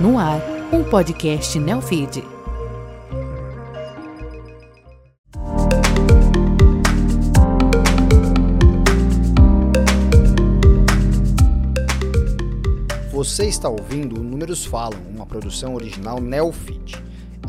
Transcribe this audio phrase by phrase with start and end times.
[0.00, 0.40] No ar,
[0.72, 2.24] um podcast Neofeed.
[13.12, 16.96] Você está ouvindo o Números Falam, uma produção original Neofeed.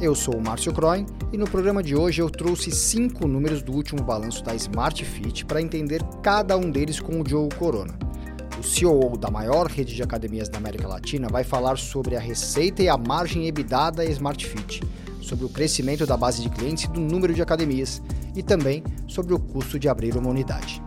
[0.01, 3.71] Eu sou o Márcio Croin e no programa de hoje eu trouxe cinco números do
[3.71, 7.97] último balanço da Smart Fit para entender cada um deles com o Diogo Corona.
[8.61, 12.83] O CEO da maior rede de academias da América Latina vai falar sobre a receita
[12.83, 14.83] e a margem EBITDA da Smart Fit,
[15.19, 18.03] sobre o crescimento da base de clientes e do número de academias
[18.35, 20.79] e também sobre o custo de abrir uma unidade.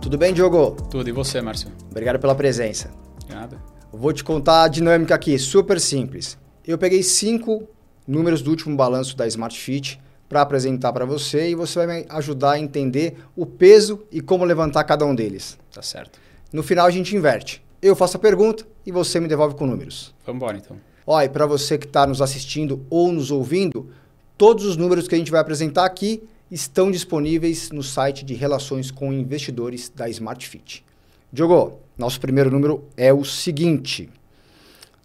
[0.00, 0.76] Tudo bem, Diogo?
[0.88, 1.68] Tudo, e você, Márcio?
[1.90, 2.92] Obrigado pela presença.
[3.28, 3.60] Nada.
[3.92, 6.38] Vou te contar a dinâmica aqui, super simples.
[6.64, 7.68] Eu peguei cinco
[8.06, 12.06] números do último balanço da Smart Fit para apresentar para você e você vai me
[12.08, 15.58] ajudar a entender o peso e como levantar cada um deles.
[15.72, 16.25] Tá certo.
[16.56, 17.62] No final a gente inverte.
[17.82, 20.14] Eu faço a pergunta e você me devolve com números.
[20.24, 20.78] Vamos embora então.
[21.06, 23.90] Olha, para você que está nos assistindo ou nos ouvindo,
[24.38, 28.90] todos os números que a gente vai apresentar aqui estão disponíveis no site de relações
[28.90, 30.82] com investidores da Smart Fit.
[31.30, 34.08] Diogo, nosso primeiro número é o seguinte: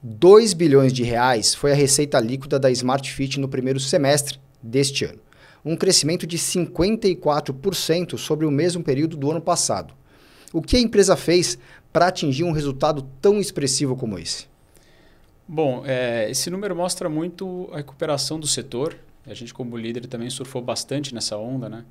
[0.01, 5.03] 2 bilhões de reais foi a receita líquida da Smart Fit no primeiro semestre deste
[5.03, 5.19] ano,
[5.65, 9.99] um crescimento de 54% sobre o mesmo período do ano passado.
[10.53, 11.57] O que a empresa fez
[11.91, 14.47] para atingir um resultado tão expressivo como esse?
[15.47, 18.97] Bom, é, esse número mostra muito a recuperação do setor.
[19.25, 21.85] A gente, como líder, também surfou bastante nessa onda, né?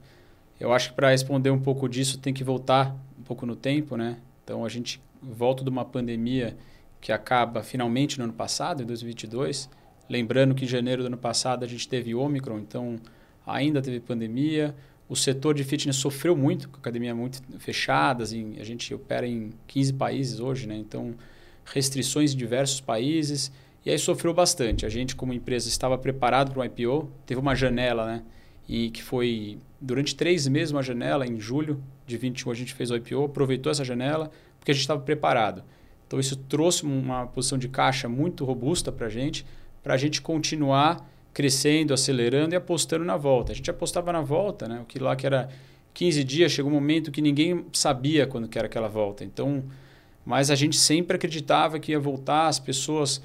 [0.58, 3.96] Eu acho que para responder um pouco disso tem que voltar um pouco no tempo,
[3.96, 4.18] né?
[4.44, 6.56] Então a gente volta de uma pandemia
[7.00, 9.70] que acaba finalmente no ano passado, em 2022.
[10.08, 12.98] Lembrando que em janeiro do ano passado a gente teve Omicron, então
[13.46, 14.74] ainda teve pandemia.
[15.10, 19.26] O setor de fitness sofreu muito, com a academia muito fechadas, em, a gente opera
[19.26, 20.76] em 15 países hoje, né?
[20.76, 21.16] Então
[21.64, 23.50] restrições em diversos países.
[23.84, 24.86] E aí sofreu bastante.
[24.86, 28.22] A gente, como empresa, estava preparado para um IPO, teve uma janela, né?
[28.68, 32.92] E que foi durante três meses uma janela, em julho de 21 a gente fez
[32.92, 34.30] o IPO, aproveitou essa janela,
[34.60, 35.64] porque a gente estava preparado.
[36.06, 39.44] Então isso trouxe uma posição de caixa muito robusta para a gente,
[39.82, 43.52] para a gente continuar crescendo, acelerando e apostando na volta.
[43.52, 44.80] A gente apostava na volta, né?
[44.80, 45.48] o que lá que era
[45.94, 49.24] 15 dias, chegou um momento que ninguém sabia quando que era aquela volta.
[49.24, 49.64] Então,
[50.24, 53.22] mas a gente sempre acreditava que ia voltar, as pessoas,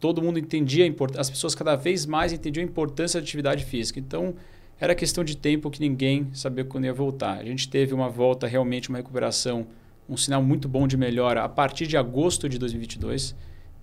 [0.00, 3.98] todo mundo entendia, a as pessoas cada vez mais entendiam a importância da atividade física.
[3.98, 4.34] Então,
[4.80, 7.38] era questão de tempo que ninguém sabia quando ia voltar.
[7.38, 9.66] A gente teve uma volta, realmente uma recuperação,
[10.08, 13.34] um sinal muito bom de melhora a partir de agosto de 2022.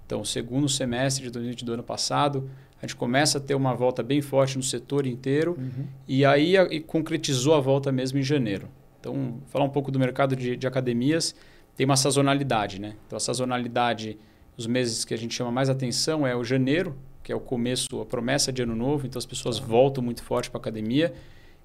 [0.06, 2.50] Então, segundo semestre de 2022 ano passado,
[2.82, 5.86] a gente começa a ter uma volta bem forte no setor inteiro uhum.
[6.08, 8.70] e aí a, e concretizou a volta mesmo em janeiro.
[9.00, 11.36] Então, falar um pouco do mercado de, de academias,
[11.76, 12.96] tem uma sazonalidade, né?
[13.06, 14.18] Então, a sazonalidade,
[14.58, 18.02] os meses que a gente chama mais atenção é o janeiro, que é o começo,
[18.02, 19.66] a promessa de ano novo, então as pessoas uhum.
[19.66, 21.14] voltam muito forte para a academia.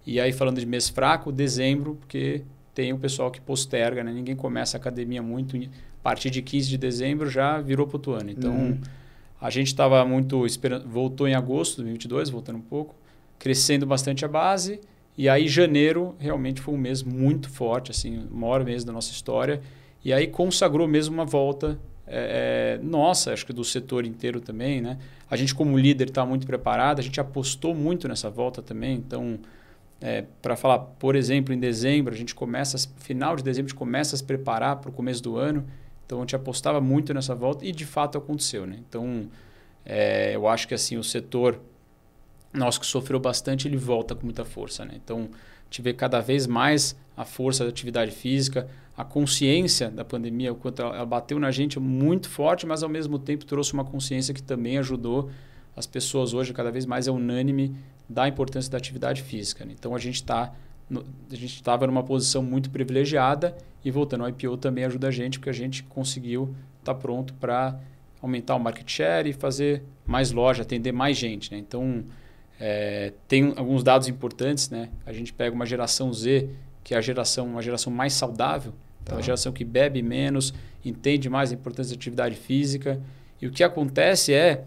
[0.07, 2.43] E aí, falando de mês fraco, dezembro, porque
[2.75, 4.12] tem o pessoal que posterga, né?
[4.12, 5.57] Ninguém começa a academia muito.
[6.00, 8.31] A partir de 15 de dezembro já virou para o ano.
[8.31, 8.81] Então, uhum.
[9.41, 10.47] a gente estava muito.
[10.47, 12.94] Esperando, voltou em agosto de 2022, voltando um pouco,
[13.38, 14.81] crescendo bastante a base.
[15.16, 19.12] E aí, janeiro realmente foi um mês muito forte, assim, o maior mês da nossa
[19.12, 19.60] história.
[20.03, 21.78] E aí consagrou mesmo uma volta
[22.12, 24.99] é, é, nossa, acho que do setor inteiro também, né?
[25.31, 29.39] A gente como líder está muito preparado, a gente apostou muito nessa volta também, então
[30.00, 33.78] é, para falar, por exemplo, em dezembro, a gente começa, final de dezembro, a gente
[33.78, 35.65] começa a se preparar para o começo do ano,
[36.10, 38.78] então a gente apostava muito nessa volta e de fato aconteceu, né?
[38.88, 39.28] Então
[39.84, 41.60] é, eu acho que assim o setor
[42.53, 44.94] nosso que sofreu bastante, ele volta com muita força, né?
[44.97, 50.04] Então a gente vê cada vez mais a força da atividade física, a consciência da
[50.04, 53.84] pandemia, o quanto ela, bateu na gente muito forte, mas ao mesmo tempo trouxe uma
[53.84, 55.31] consciência que também ajudou
[55.77, 57.77] as pessoas hoje cada vez mais é unânime
[58.09, 59.65] da importância da atividade física.
[59.65, 59.75] Né?
[59.78, 60.53] Então a gente está
[60.91, 65.39] a gente estava numa posição muito privilegiada e voltando ao IPO também ajuda a gente
[65.39, 67.78] porque a gente conseguiu estar tá pronto para
[68.21, 71.53] aumentar o market share e fazer mais loja, atender mais gente.
[71.53, 71.59] Né?
[71.59, 72.04] Então
[72.59, 74.91] é, tem alguns dados importantes, né?
[75.07, 76.48] A gente pega uma geração Z
[76.83, 78.72] que é a geração uma geração mais saudável
[79.03, 79.19] então, tá.
[79.19, 80.53] a geração que bebe menos,
[80.84, 83.01] entende mais a importância da atividade física.
[83.41, 84.65] E o que acontece é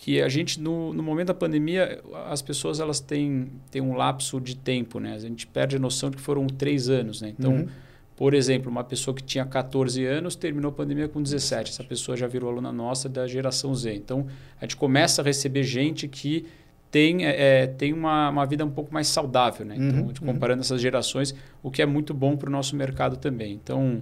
[0.00, 4.40] que a gente, no, no momento da pandemia, as pessoas elas têm, têm um lapso
[4.40, 5.14] de tempo, né?
[5.14, 7.34] A gente perde a noção de que foram três anos, né?
[7.38, 7.68] Então, uhum.
[8.16, 11.72] por exemplo, uma pessoa que tinha 14 anos terminou a pandemia com 17.
[11.72, 13.92] Essa pessoa já virou aluna nossa da geração Z.
[13.92, 14.26] Então,
[14.58, 16.46] a gente começa a receber gente que
[16.90, 19.74] tem, é, é, tem uma, uma vida um pouco mais saudável, né?
[19.76, 20.64] Então, uhum, comparando uhum.
[20.64, 23.52] essas gerações, o que é muito bom para o nosso mercado também.
[23.52, 24.00] Então,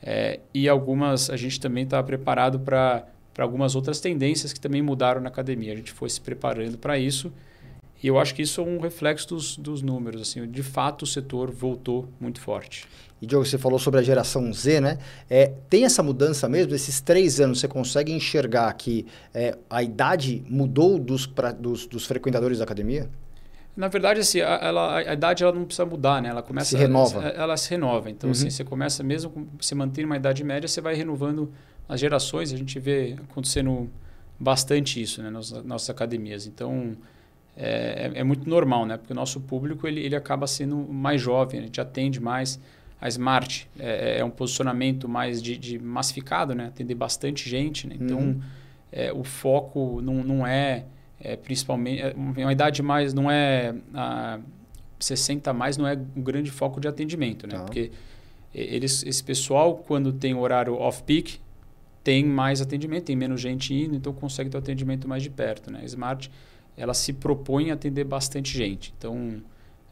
[0.00, 4.82] é, e algumas, a gente também está preparado para para algumas outras tendências que também
[4.82, 5.72] mudaram na academia.
[5.72, 7.32] A gente foi se preparando para isso
[8.02, 10.22] e eu acho que isso é um reflexo dos, dos números.
[10.22, 12.88] Assim, de fato, o setor voltou muito forte.
[13.20, 14.98] E, Diogo, você falou sobre a geração Z, né?
[15.28, 16.74] É, tem essa mudança mesmo?
[16.74, 19.04] Esses três anos, você consegue enxergar que
[19.34, 23.10] é, a idade mudou dos, pra, dos, dos, frequentadores da academia?
[23.76, 26.28] Na verdade, assim, a, ela, a idade ela não precisa mudar, né?
[26.28, 27.20] Ela começa se renova.
[27.20, 28.10] Ela, ela se renova.
[28.10, 28.48] Então, assim, uhum.
[28.48, 31.52] assim, você começa mesmo com, se mantendo uma idade média, você vai renovando
[31.88, 32.52] as gerações.
[32.52, 33.90] A gente vê acontecendo
[34.38, 35.30] bastante isso, né?
[35.30, 36.46] Nas nossas academias.
[36.46, 36.96] Então,
[37.56, 38.96] é, é, é, muito normal, né?
[38.96, 42.60] Porque o nosso público ele, ele acaba sendo mais jovem, a gente atende mais.
[43.00, 46.66] A Smart é, é um posicionamento mais de, de, massificado, né?
[46.66, 47.96] Atender bastante gente, né?
[47.98, 48.40] Então, uhum.
[48.90, 50.84] é, o foco não, não é,
[51.20, 52.02] é principalmente...
[52.02, 53.14] É uma idade mais...
[53.14, 53.74] Não é...
[53.94, 54.40] A,
[54.98, 57.54] 60 mais não é um grande foco de atendimento, né?
[57.54, 57.64] Tá.
[57.64, 57.90] Porque
[58.54, 61.40] eles, esse pessoal, quando tem horário off-peak,
[62.04, 65.70] tem mais atendimento, tem menos gente indo, então consegue ter o atendimento mais de perto,
[65.70, 65.80] né?
[65.84, 66.30] Smart
[66.76, 68.94] ela se propõe a atender bastante gente.
[68.96, 69.42] Então,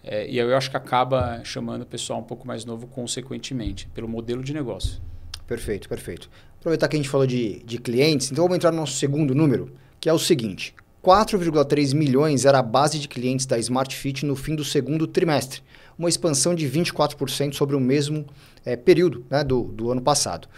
[0.02, 4.08] é, e eu acho que acaba chamando o pessoal um pouco mais novo consequentemente, pelo
[4.08, 5.00] modelo de negócio.
[5.46, 6.30] Perfeito, perfeito.
[6.58, 9.75] Aproveitar que a gente falou de, de clientes, então vamos entrar no nosso segundo número,
[10.00, 10.75] que é o seguinte.
[11.03, 15.62] 4,3 milhões era a base de clientes da Smart Fit no fim do segundo trimestre,
[15.99, 18.27] uma expansão de 24% sobre o mesmo
[18.65, 20.49] é, período né, do, do ano passado.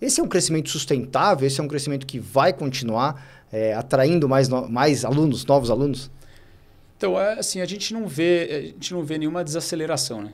[0.00, 4.48] Esse é um crescimento sustentável, esse é um crescimento que vai continuar é, atraindo mais,
[4.48, 6.10] mais alunos, novos alunos?
[6.96, 10.32] Então, é, assim, a gente não vê, a gente não vê nenhuma desaceleração, né?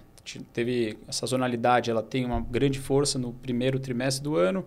[0.52, 4.64] Teve a sazonalidade, ela tem uma grande força no primeiro trimestre do ano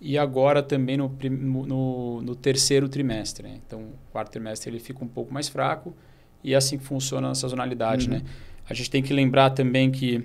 [0.00, 3.48] e agora também no, no, no terceiro trimestre.
[3.48, 3.60] Né?
[3.66, 5.94] Então, o quarto trimestre ele fica um pouco mais fraco
[6.42, 8.16] e é assim que funciona a sazonalidade, uhum.
[8.16, 8.22] né?
[8.68, 10.18] A gente tem que lembrar também que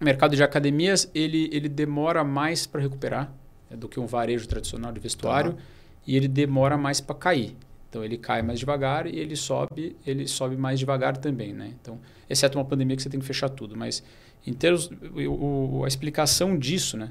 [0.00, 3.32] o mercado de academias ele, ele demora mais para recuperar
[3.68, 5.54] né, do que um varejo tradicional de vestuário.
[5.54, 5.60] Tá
[6.06, 7.56] e ele demora mais para cair.
[7.88, 11.74] Então ele cai mais devagar e ele sobe, ele sobe mais devagar também, né?
[11.80, 11.98] Então,
[12.28, 14.02] exceto uma pandemia que você tem que fechar tudo, mas
[14.46, 17.10] em termos o, o, a explicação disso, né?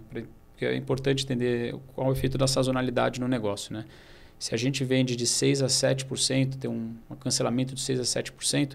[0.59, 3.85] Porque é importante entender qual é o efeito da sazonalidade no negócio, né?
[4.37, 8.03] Se a gente vende de 6 a 7%, tem um, um cancelamento de 6 a
[8.03, 8.73] 7%,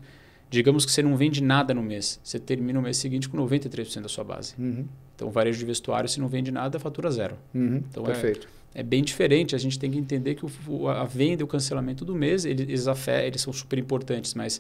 [0.49, 2.19] digamos que você não vende nada no mês.
[2.25, 4.55] Você termina o mês seguinte com 93% da sua base.
[4.59, 4.87] Uhum.
[5.15, 7.37] Então, varejo de vestuário, se não vende nada, fatura zero.
[7.55, 7.83] Uhum.
[7.91, 8.49] Então, Perfeito.
[8.75, 9.55] É, é bem diferente.
[9.55, 12.87] A gente tem que entender que o, a venda e o cancelamento do mês, eles,
[13.23, 14.59] eles são super importantes, mas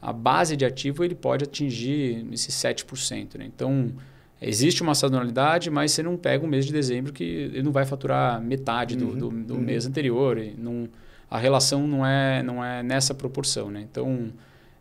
[0.00, 3.36] a base de ativo ele pode atingir esses 7%.
[3.36, 3.44] Né?
[3.44, 3.92] Então,
[4.42, 7.84] existe uma sazonalidade, mas você não pega um mês de dezembro que ele não vai
[7.84, 9.60] faturar metade do, uhum, do, do uhum.
[9.60, 10.40] mês anterior.
[10.58, 10.88] Não,
[11.30, 13.70] a relação não é, não é nessa proporção.
[13.70, 13.86] Né?
[13.90, 14.32] Então,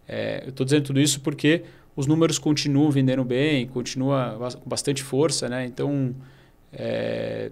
[0.07, 1.63] é, eu estou dizendo tudo isso porque
[1.95, 5.47] os números continuam vendendo bem, continua com bastante força.
[5.47, 5.65] Né?
[5.65, 6.15] Então,
[6.73, 7.51] é,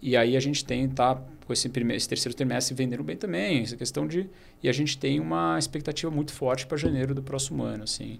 [0.00, 3.62] e aí a gente tem, tá, com esse, primeiro, esse terceiro trimestre vendendo bem também,
[3.62, 4.28] essa questão de...
[4.62, 8.18] E a gente tem uma expectativa muito forte para janeiro do próximo ano, assim.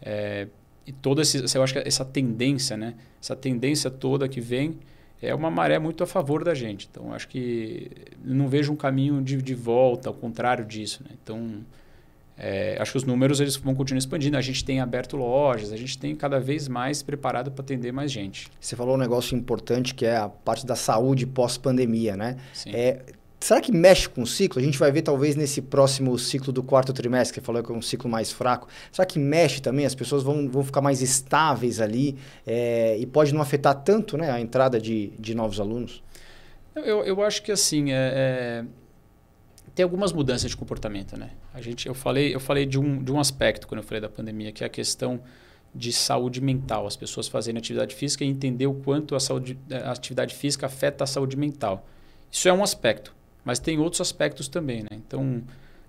[0.00, 0.46] É,
[0.86, 2.94] e toda esse, eu acho que essa tendência, né?
[3.20, 4.78] Essa tendência toda que vem
[5.20, 6.88] é uma maré muito a favor da gente.
[6.90, 7.90] Então, acho que
[8.24, 11.10] não vejo um caminho de, de volta, ao contrário disso, né?
[11.22, 11.64] Então,
[12.36, 14.36] é, acho que os números eles vão continuar expandindo.
[14.36, 18.10] A gente tem aberto lojas, a gente tem cada vez mais preparado para atender mais
[18.10, 18.48] gente.
[18.60, 22.36] Você falou um negócio importante que é a parte da saúde pós-pandemia, né?
[22.52, 22.70] Sim.
[22.74, 23.04] É,
[23.42, 24.60] será que mexe com o ciclo?
[24.60, 27.74] A gente vai ver talvez nesse próximo ciclo do quarto trimestre, que falou que é
[27.74, 28.68] um ciclo mais fraco.
[28.90, 29.84] Será que mexe também?
[29.84, 34.30] As pessoas vão, vão ficar mais estáveis ali é, e pode não afetar tanto né,
[34.30, 36.02] a entrada de, de novos alunos?
[36.74, 38.64] Eu, eu acho que assim, é, é
[39.74, 41.30] tem algumas mudanças de comportamento, né?
[41.54, 44.08] A gente, eu falei, eu falei de um, de um aspecto quando eu falei da
[44.08, 45.20] pandemia, que é a questão
[45.74, 49.92] de saúde mental, as pessoas fazendo atividade física e entender o quanto a, saúde, a
[49.92, 51.86] atividade física afeta a saúde mental.
[52.30, 54.90] Isso é um aspecto, mas tem outros aspectos também, né?
[54.92, 55.42] Então,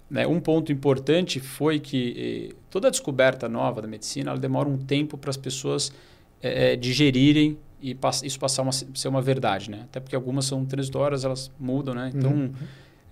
[0.10, 4.78] né, um ponto importante foi que eh, toda descoberta nova da medicina, ela demora um
[4.78, 5.92] tempo para as pessoas
[6.42, 9.82] eh, digerirem e pass isso passar a ser uma verdade, né?
[9.84, 12.12] Até porque algumas são transitórias, elas mudam, né?
[12.14, 12.54] Então, uhum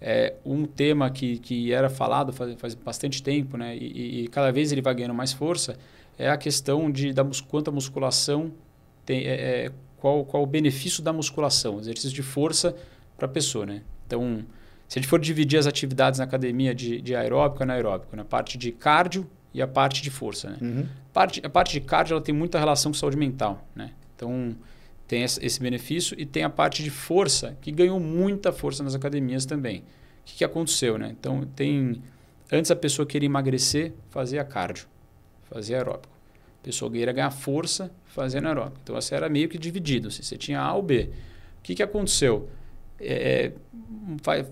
[0.02, 3.78] é, um tema que, que era falado faz, faz bastante tempo, né?
[3.78, 5.78] E, e, cada vez ele vai ganhando mais força,
[6.18, 8.52] é a questão de da, quanto a musculação
[9.06, 12.76] tem, é, é, qual, qual o benefício da musculação, exercício de força
[13.16, 13.84] para a pessoa, né?
[14.12, 14.46] Então,
[14.88, 18.24] se a gente for dividir as atividades na academia de, de aeróbico e anaeróbico, na
[18.24, 18.28] né?
[18.30, 20.58] parte de cardio e a parte de força, né?
[20.62, 20.88] Uhum.
[21.14, 23.92] Parte, a parte de cardio ela tem muita relação com saúde mental, né?
[24.16, 24.56] Então,
[25.08, 29.46] tem esse benefício e tem a parte de força, que ganhou muita força nas academias
[29.46, 29.80] também.
[29.80, 29.84] O
[30.26, 30.98] que, que aconteceu?
[30.98, 31.14] Né?
[31.20, 32.02] Então, tem
[32.52, 34.88] antes a pessoa queria emagrecer, fazia cardio,
[35.50, 36.14] fazia aeróbico.
[36.62, 38.80] A pessoa queria ganhar força, fazia aeróbico.
[38.84, 40.10] Então, essa era meio que dividido.
[40.12, 41.10] Se assim, você tinha A ou B.
[41.60, 42.50] O que, que aconteceu?
[43.02, 43.52] É,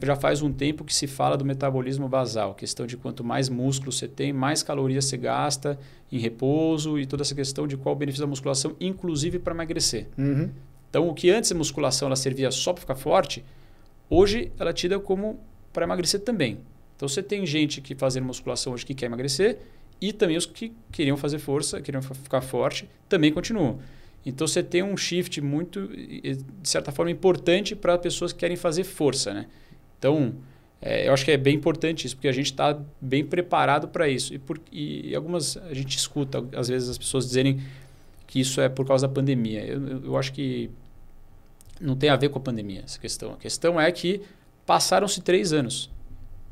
[0.03, 3.91] já faz um tempo que se fala do metabolismo basal, questão de quanto mais músculo
[3.91, 5.77] você tem, mais calorias você gasta
[6.11, 10.07] em repouso e toda essa questão de qual o benefício da musculação, inclusive para emagrecer.
[10.17, 10.49] Uhum.
[10.89, 13.43] Então, o que antes a musculação ela servia só para ficar forte,
[14.09, 15.39] hoje ela é tida como
[15.71, 16.59] para emagrecer também.
[16.95, 19.59] Então, você tem gente que fazendo musculação hoje que quer emagrecer
[20.01, 23.79] e também os que queriam fazer força, queriam ficar forte, também continuam.
[24.25, 28.83] Então você tem um shift muito, de certa forma, importante para pessoas que querem fazer
[28.83, 29.33] força.
[29.33, 29.47] Né?
[29.97, 30.35] Então,
[30.81, 34.07] é, eu acho que é bem importante isso, porque a gente está bem preparado para
[34.07, 34.33] isso.
[34.33, 37.61] E, por, e algumas, a gente escuta, às vezes, as pessoas dizerem
[38.27, 39.65] que isso é por causa da pandemia.
[39.65, 40.69] Eu, eu, acho que
[41.81, 43.33] não tem a ver com a pandemia essa questão.
[43.33, 44.21] A questão é que
[44.65, 45.89] passaram-se três anos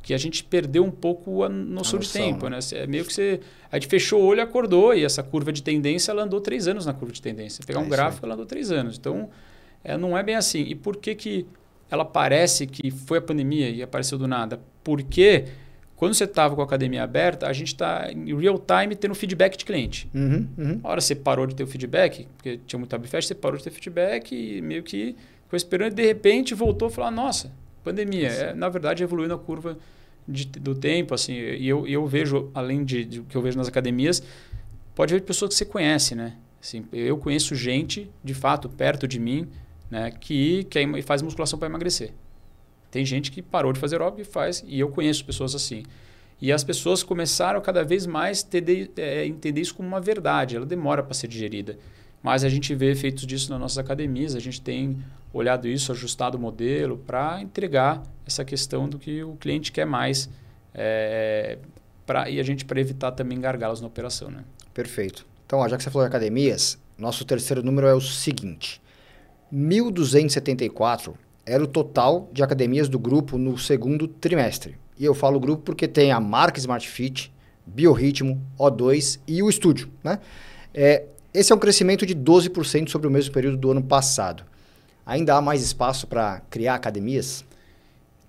[0.08, 2.60] que a gente perdeu um pouco a noção, a noção de tempo, né?
[2.72, 3.42] É meio que você...
[3.70, 6.66] A gente fechou o olho e acordou, e essa curva de tendência, ela andou três
[6.66, 7.62] anos na curva de tendência.
[7.68, 8.98] Pegar é um gráfico, ela andou três anos.
[8.98, 9.30] Então,
[9.84, 10.62] é, não é bem assim.
[10.62, 11.46] E por que que
[11.92, 14.62] ela parece que foi a pandemia e apareceu do nada?
[14.82, 15.44] Porque
[15.98, 19.58] quando você estava com a academia aberta, a gente está em real time tendo feedback
[19.58, 20.10] de cliente.
[20.16, 20.80] Uhum, uhum.
[20.86, 23.66] A hora você parou de ter o feedback, porque tinha muito abfest, você parou de
[23.66, 27.52] ter feedback e meio que ficou esperando e de repente voltou e falou, nossa,
[27.84, 28.30] pandemia.
[28.30, 29.78] É, na verdade, evoluiu na curva
[30.28, 33.68] de, do tempo, assim, e eu, eu vejo, além de, de que eu vejo nas
[33.68, 34.22] academias,
[34.94, 36.36] pode ver pessoas que você conhece, né?
[36.62, 39.48] Assim, eu conheço gente, de fato, perto de mim,
[39.90, 42.14] né, que quer, faz musculação para emagrecer.
[42.92, 45.84] Tem gente que parou de fazer aeróbico e faz, e eu conheço pessoas assim.
[46.42, 50.66] E as pessoas começaram cada vez mais a é, entender isso como uma verdade, ela
[50.66, 51.78] demora para ser digerida.
[52.28, 54.98] Mas a gente vê efeitos disso nas nossas academias, a gente tem
[55.32, 60.30] olhado isso, ajustado o modelo para entregar essa questão do que o cliente quer mais
[60.74, 61.58] é,
[62.06, 64.30] pra, e a gente para evitar também gargalos na operação.
[64.30, 64.44] Né?
[64.74, 65.26] Perfeito.
[65.46, 68.82] Então, ó, já que você falou de academias, nosso terceiro número é o seguinte:
[69.54, 71.14] 1.274
[71.46, 74.76] era o total de academias do grupo no segundo trimestre.
[75.00, 77.32] E eu falo grupo porque tem a marca Smart Fit,
[77.66, 79.90] Biorritmo, O2 e o estúdio.
[80.04, 80.20] Né?
[80.74, 81.06] É,
[81.40, 84.44] esse é um crescimento de 12% sobre o mesmo período do ano passado.
[85.06, 87.46] Ainda há mais espaço para criar academias?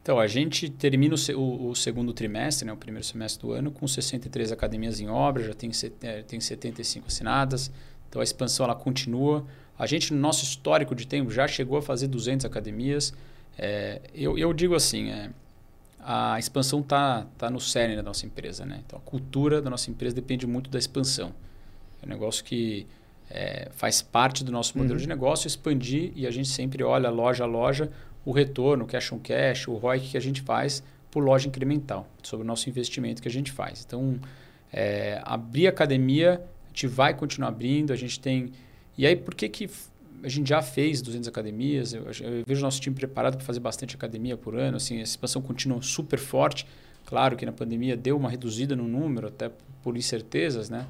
[0.03, 3.71] Então, a gente termina o, o, o, segundo trimestre, né, o primeiro semestre do ano,
[3.71, 5.71] com 63 academias em obra, já tem,
[6.03, 7.71] é, tem 75 assinadas.
[8.09, 9.45] Então, a expansão ela continua.
[9.79, 13.13] A gente, no nosso histórico de tempo, já chegou a fazer 200 academias.
[13.59, 15.31] É, eu, eu digo assim, é,
[16.01, 18.65] a expansão está tá no cerne da nossa empresa.
[18.65, 18.83] Né?
[18.87, 21.35] Então, a cultura da nossa empresa depende muito da expansão.
[22.03, 22.87] É um negócio que
[23.31, 25.01] é, faz parte do nosso modelo uhum.
[25.01, 27.91] de negócio expandir e a gente sempre olha loja a loja
[28.25, 32.07] o retorno, o cash on cash, o ROI que a gente faz por loja incremental,
[32.23, 33.83] sobre o nosso investimento que a gente faz.
[33.87, 34.19] Então,
[34.71, 38.53] é, abrir academia, a gente vai continuar abrindo, a gente tem...
[38.99, 39.71] E aí, por que, que
[40.23, 41.95] a gente já fez 200 academias?
[41.95, 45.03] Eu, eu vejo o nosso time preparado para fazer bastante academia por ano, assim, a
[45.03, 46.67] expansão continua super forte.
[47.07, 49.51] Claro que na pandemia deu uma reduzida no número, até
[49.83, 50.87] por incertezas, né?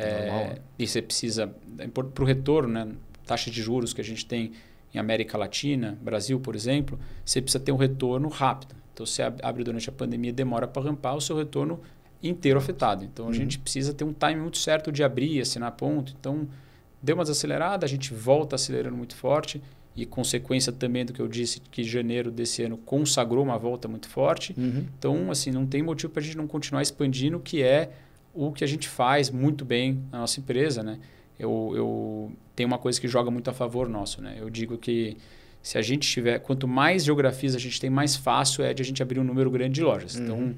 [0.00, 1.52] É, e você precisa,
[1.92, 2.88] para o retorno, né,
[3.26, 4.52] taxa de juros que a gente tem
[4.94, 8.74] em América Latina, Brasil, por exemplo, você precisa ter um retorno rápido.
[8.92, 11.80] Então, você abre durante a pandemia, demora para rampar, o seu retorno
[12.22, 13.04] inteiro afetado.
[13.04, 13.34] Então, a uhum.
[13.34, 16.14] gente precisa ter um time muito certo de abrir, assinar ponto.
[16.18, 16.48] Então,
[17.02, 19.62] deu uma desacelerada, a gente volta acelerando muito forte
[19.94, 24.08] e consequência também do que eu disse, que janeiro desse ano consagrou uma volta muito
[24.08, 24.54] forte.
[24.56, 24.86] Uhum.
[24.98, 27.90] Então, assim, não tem motivo para a gente não continuar expandindo, que é
[28.38, 30.98] o que a gente faz muito bem na nossa empresa, né?
[31.38, 34.36] Eu, eu tenho uma coisa que joga muito a favor nosso, né?
[34.38, 35.16] Eu digo que
[35.60, 38.84] se a gente tiver, quanto mais geografias a gente tem, mais fácil é de a
[38.84, 40.14] gente abrir um número grande de lojas.
[40.14, 40.24] Uhum.
[40.24, 40.54] Então,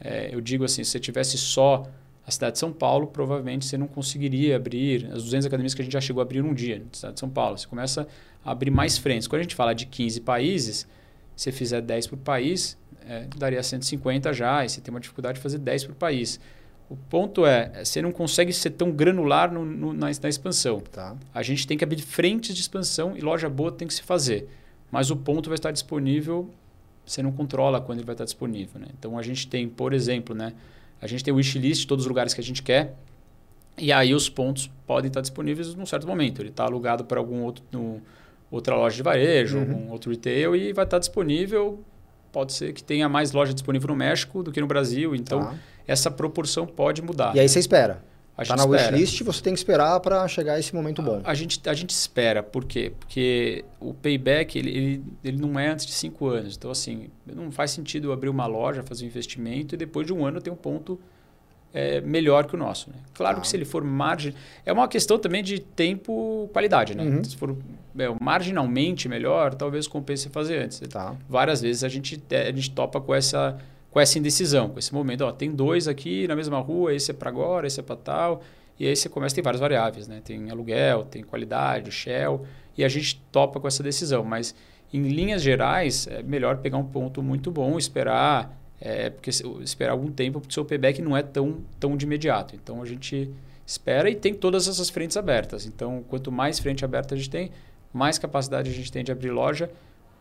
[0.00, 1.88] é, eu digo assim, se você tivesse só
[2.26, 5.84] a cidade de São Paulo, provavelmente você não conseguiria abrir as 200 academias que a
[5.84, 7.58] gente já chegou a abrir um dia na cidade de São Paulo.
[7.58, 8.06] Você começa
[8.44, 9.26] a abrir mais frentes.
[9.26, 10.86] Quando a gente fala de 15 países,
[11.36, 15.36] se você fizer 10 por país, é, daria 150 já, e você tem uma dificuldade
[15.36, 16.40] de fazer 10 por país.
[16.88, 20.80] O ponto é, você não consegue ser tão granular no, no, na, na, expansão.
[20.80, 21.16] Tá.
[21.32, 24.48] A gente tem que abrir frentes de expansão e loja boa tem que se fazer.
[24.90, 26.50] Mas o ponto vai estar disponível,
[27.04, 28.80] você não controla quando ele vai estar disponível.
[28.80, 28.88] Né?
[28.98, 30.52] Então a gente tem, por exemplo, né,
[31.00, 32.94] a gente tem o wishlist de todos os lugares que a gente quer.
[33.76, 36.40] E aí os pontos podem estar disponíveis num certo momento.
[36.40, 38.00] Ele está alugado para algum outro, no,
[38.50, 39.62] outra loja de varejo, uhum.
[39.62, 41.82] algum outro retail e vai estar disponível.
[42.34, 45.14] Pode ser que tenha mais loja disponível no México do que no Brasil.
[45.14, 45.54] Então tá
[45.86, 47.34] essa proporção pode mudar.
[47.36, 48.02] E aí você espera.
[48.36, 51.20] Está na wishlist, você tem que esperar para chegar a esse momento bom.
[51.22, 52.92] A, a, gente, a gente espera, por quê?
[52.98, 56.56] Porque o payback ele, ele, ele não é antes de cinco anos.
[56.56, 60.12] Então, assim, não faz sentido eu abrir uma loja, fazer um investimento e depois de
[60.12, 60.98] um ano ter um ponto
[61.74, 62.88] é, melhor que o nosso.
[62.88, 62.96] Né?
[63.12, 63.40] Claro Tá.
[63.42, 64.32] que se ele for margem...
[64.64, 66.96] É uma questão também de tempo qualidade.
[66.96, 67.02] Né?
[67.02, 67.24] Uhum.
[67.24, 67.56] Se for
[67.98, 70.78] é, marginalmente melhor, talvez compense fazer antes.
[70.88, 71.16] Tá.
[71.28, 73.58] Várias vezes a gente, a gente topa com essa,
[73.90, 75.22] com essa indecisão, com esse momento.
[75.22, 78.42] Ó, tem dois aqui na mesma rua, esse é para agora, esse é para tal.
[78.78, 80.06] E aí você começa, tem várias variáveis.
[80.06, 80.20] Né?
[80.24, 82.46] Tem aluguel, tem qualidade, shell.
[82.78, 84.24] E a gente topa com essa decisão.
[84.24, 84.54] Mas
[84.92, 89.30] em linhas gerais, é melhor pegar um ponto muito bom, esperar é, porque
[89.62, 92.54] esperar algum tempo, porque o seu payback não é tão, tão de imediato.
[92.54, 93.30] Então a gente
[93.66, 95.66] espera e tem todas essas frentes abertas.
[95.66, 97.50] Então, quanto mais frente aberta a gente tem,
[97.92, 99.70] mais capacidade a gente tem de abrir loja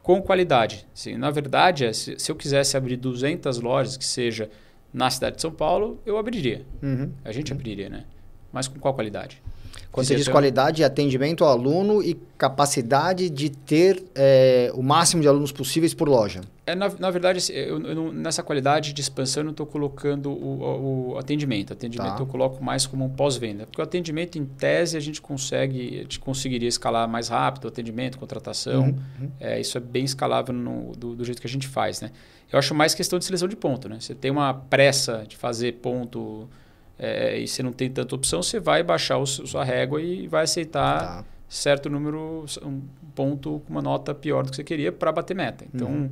[0.02, 0.86] com qualidade.
[0.94, 4.50] Sim, na verdade, é, se, se eu quisesse abrir 200 lojas, que seja
[4.94, 6.62] na cidade de São Paulo, eu abriria.
[6.82, 7.12] Uhum.
[7.24, 8.06] A gente abriria, né?
[8.52, 9.42] Mas com qual qualidade?
[9.92, 15.28] Quando você diz qualidade, atendimento ao aluno e capacidade de ter é, o máximo de
[15.28, 16.42] alunos possíveis por loja.
[16.66, 19.66] É, na, na verdade, assim, eu, eu não- nessa qualidade de expansão, eu não estou
[19.66, 21.74] colocando o, o atendimento.
[21.74, 22.22] Atendimento Tá.
[22.22, 23.66] eu coloco mais como um pós-venda.
[23.66, 27.68] Porque o atendimento, em tese, a gente consegue, a gente conseguiria escalar mais rápido, o
[27.68, 28.84] atendimento, contratação.
[28.84, 29.32] Uhum, uhum.
[29.42, 32.00] É, isso é bem escalável no- do, do jeito que a gente faz.
[32.00, 32.12] Né?
[32.50, 33.90] Eu acho mais questão de seleção de ponto.
[33.90, 33.98] Né?
[34.00, 36.48] Você tem uma pressa de fazer ponto
[36.98, 40.28] é, e você não tem tanta opção, você vai baixar o, seu- sua régua e
[40.28, 41.26] vai aceitar Tá.
[41.50, 42.82] certo número, um
[43.14, 45.66] ponto com uma nota pior do que você queria para bater meta.
[45.74, 46.12] Então, Uhum.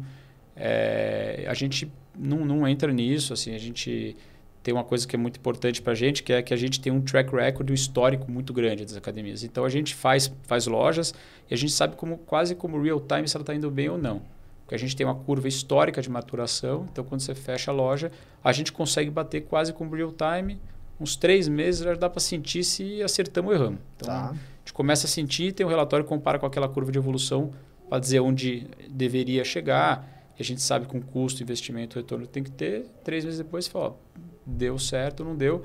[0.63, 3.33] É, a gente não, não entra nisso.
[3.33, 4.15] Assim, a gente
[4.61, 6.79] tem uma coisa que é muito importante para a gente, que é que a gente
[6.79, 9.43] tem um track record um histórico muito grande das academias.
[9.43, 11.15] Então, a gente faz, faz lojas
[11.49, 13.97] e a gente sabe como quase como real time se ela está indo bem ou
[13.97, 14.21] não.
[14.61, 16.85] Porque a gente tem uma curva histórica de maturação.
[16.91, 18.11] Então, quando você fecha a loja,
[18.43, 20.59] a gente consegue bater quase como real time.
[20.99, 23.79] Uns três meses já dá para sentir se acertamos ou erramos.
[23.97, 24.29] Então, Tá.
[24.29, 27.51] a gente começa a sentir, tem um relatório que compara com aquela curva de evolução
[27.89, 30.20] para dizer onde deveria chegar.
[30.39, 32.85] A gente sabe com custo, investimento, retorno tem que ter.
[33.03, 33.93] Três meses depois você fala, ó,
[34.45, 35.63] deu certo, não deu.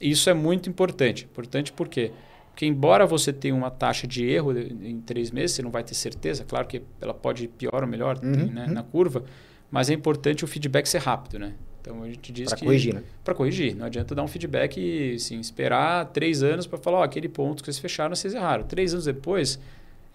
[0.00, 1.24] E Isso é muito importante.
[1.24, 2.12] Importante por quê?
[2.50, 5.94] Porque embora você tenha uma taxa de erro em três meses, você não vai ter
[5.94, 6.44] certeza.
[6.44, 8.72] Claro que ela pode ir pior ou melhor Uhum, tem, né, uhum.
[8.74, 9.24] na curva,
[9.70, 11.54] mas é importante o feedback ser rápido, né?
[11.80, 13.02] Então a gente diz Para que corrigir, né?
[13.24, 13.76] para corrigir.
[13.76, 17.62] Não adianta dar um feedback e assim, esperar três anos para falar, ó, aquele ponto
[17.62, 18.64] que vocês fecharam, vocês erraram.
[18.64, 19.58] Três anos depois,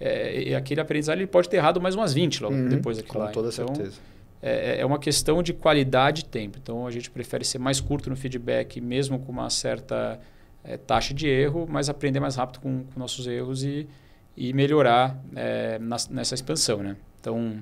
[0.05, 3.19] é, aquele aprendizado ele pode ter errado mais umas 20 logo Uhum, depois daquilo Com
[3.25, 3.31] lá.
[3.31, 3.99] toda então, certeza.
[4.41, 6.57] É, é uma questão de qualidade e tempo.
[6.61, 10.19] Então, a gente prefere ser mais curto no feedback, mesmo com uma certa
[10.63, 13.87] é, taxa de erro, mas aprender mais rápido com, com nossos erros e,
[14.35, 16.97] e melhorar é, nas- nessa expansão, né?
[17.21, 17.57] Então,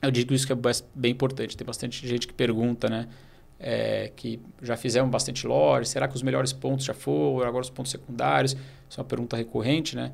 [0.00, 0.56] eu digo isso que é
[0.94, 1.56] bem importante.
[1.56, 3.06] Tem bastante gente que pergunta, né?
[3.64, 7.70] é, que já fizeram bastante lojas, será que os melhores pontos já foram, agora os
[7.70, 8.52] pontos secundários?
[8.90, 10.10] Isso é uma pergunta recorrente, né?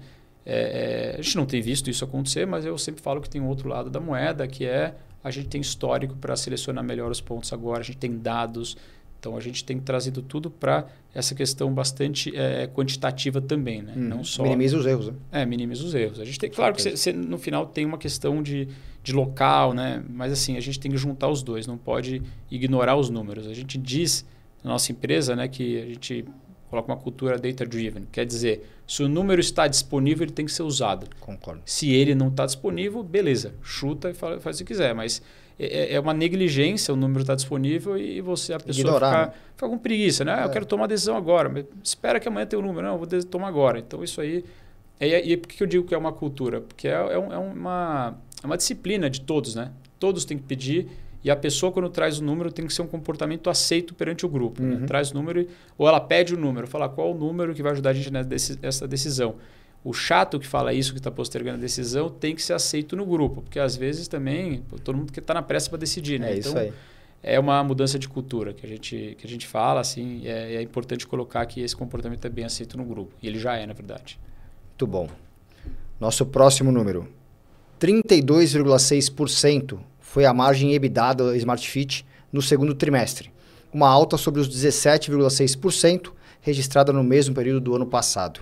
[0.50, 3.38] É, é, a gente não tem visto isso acontecer, mas eu sempre falo que tem
[3.38, 7.20] um outro lado da moeda, que é a gente tem histórico para selecionar melhor os
[7.20, 8.74] pontos agora, a gente tem dados,
[9.20, 13.92] então a gente tem trazido tudo para essa questão bastante é, quantitativa também, né?
[13.94, 14.02] Uhum.
[14.04, 15.14] Não só Minimiza os erros, né?
[15.32, 16.18] é, minimiza os erros.
[16.18, 18.68] A gente tem, claro que você, você, no final tem uma questão de,
[19.02, 20.02] de local, né?
[20.08, 23.46] Mas assim, a gente tem que juntar os dois, não pode ignorar os números.
[23.46, 24.24] A gente diz
[24.64, 26.24] na nossa empresa, né, que a gente
[26.70, 30.52] coloca uma cultura data driven, quer dizer, se o número está disponível, ele tem que
[30.52, 31.06] ser usado.
[31.20, 31.62] Concordo.
[31.64, 35.20] Se ele não está disponível, beleza, chuta e fala- faz o que quiser, mas
[35.58, 39.32] é, é uma negligência, o número está disponível e você, a pessoa Ignorar, ficar, né?
[39.56, 40.32] fica com preguiça, né?
[40.34, 40.44] Ah, É.
[40.44, 42.86] Eu quero tomar a decisão agora, mas espera que amanhã tenha o número.
[42.86, 43.78] Não, eu vou tomar agora.
[43.78, 44.44] Então, isso aí...
[45.00, 46.60] E, e por que eu digo que é uma cultura?
[46.60, 49.70] Porque é, é um- é uma, é uma disciplina de todos, né?
[49.98, 50.88] Todos têm que pedir
[51.22, 54.28] e a pessoa, quando traz o número, tem que ser um comportamento aceito perante o
[54.28, 54.62] grupo.
[54.62, 54.76] né?
[54.76, 54.86] Uhum.
[54.86, 57.90] Traz o número, ou ela pede o número, fala qual o número que vai ajudar
[57.90, 59.34] a gente nessa decisão.
[59.82, 63.04] O chato que fala isso, que está postergando a decisão, tem que ser aceito no
[63.06, 66.32] grupo, porque às vezes também pô, todo mundo está na pressa para decidir, né?
[66.32, 66.72] É isso então, aí.
[67.22, 70.54] é uma mudança de cultura que a gente, que a gente fala, assim, e é,
[70.56, 73.12] é importante colocar que esse comportamento é bem aceito no grupo.
[73.22, 74.18] E ele já é, na verdade.
[74.70, 75.08] Muito bom.
[75.98, 77.08] Nosso próximo número.
[77.80, 79.78] 32,6%
[80.08, 83.30] foi a margem EBITDA da Smart Fit no segundo trimestre.
[83.70, 88.40] Uma alta sobre os 17,6% registrada no mesmo período do ano passado.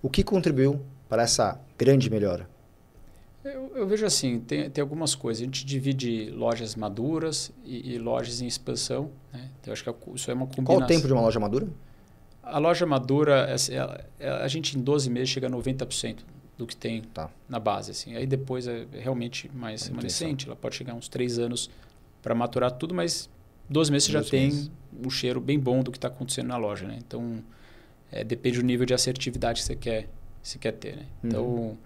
[0.00, 2.48] O que contribuiu para essa grande melhora?
[3.44, 5.42] Eu, eu vejo assim, tem, tem algumas coisas.
[5.42, 9.10] A gente divide lojas maduras e, e lojas em expansão.
[9.32, 9.50] Né?
[9.60, 10.76] Então, eu acho que é- isso é uma combinação.
[10.76, 11.66] Qual o tempo de uma loja madura?
[12.42, 14.04] A loja madura, ela-
[14.44, 16.18] a gente em 12 meses chega a 90%
[16.60, 17.30] do que tem Tá.
[17.48, 17.90] na base.
[17.90, 18.14] Assim.
[18.14, 20.46] Aí depois é realmente mais remanescente.
[20.46, 21.70] Ela pode chegar uns 3 anos
[22.22, 23.28] para maturar tudo, mas
[23.68, 24.70] 12 meses você já 12 tem meses.
[25.04, 26.86] um cheiro bem bom do que está acontecendo na loja.
[26.86, 26.98] Né?
[26.98, 27.42] Então,
[28.12, 30.08] é, depende do nível de assertividade que você quer,
[30.42, 30.96] você quer ter.
[30.96, 31.02] Né?
[31.02, 31.28] Uhum.
[31.28, 31.78] Então,